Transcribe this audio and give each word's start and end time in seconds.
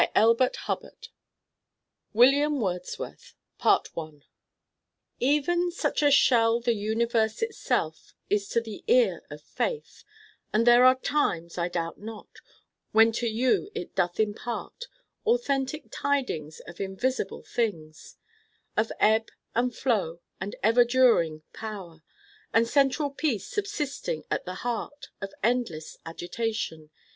If 0.01 0.13
not 0.15 0.37
this, 0.39 0.51
then 0.65 0.79
the 0.79 0.79
Pantheon. 0.79 0.91
WM. 2.15 2.59
WORDSWORTH 2.59 3.35
Even 5.19 5.69
such 5.69 6.01
a 6.01 6.09
shell 6.09 6.59
the 6.59 6.73
universe 6.73 7.43
itself 7.43 8.15
Is 8.27 8.47
to 8.49 8.59
the 8.61 8.83
ear 8.87 9.21
of 9.29 9.43
Faith; 9.43 10.03
and 10.51 10.65
there 10.65 10.85
are 10.85 10.95
times, 10.95 11.59
I 11.59 11.67
doubt 11.69 11.99
not, 11.99 12.31
when 12.91 13.11
to 13.11 13.27
you 13.27 13.69
it 13.75 13.93
doth 13.93 14.19
impart 14.19 14.87
Authentic 15.23 15.91
tidings 15.91 16.61
of 16.61 16.81
invisible 16.81 17.43
things; 17.43 18.17
Of 18.75 18.91
ebb 18.99 19.29
and 19.53 19.71
flow 19.75 20.19
and 20.39 20.55
ever 20.63 20.83
during 20.83 21.43
power; 21.53 22.01
And 22.51 22.67
central 22.67 23.11
peace 23.11 23.45
subsisting 23.45 24.23
at 24.31 24.45
the 24.45 24.55
heart 24.65 25.09
Of 25.21 25.31
endless 25.43 25.97
agitation. 26.07 26.89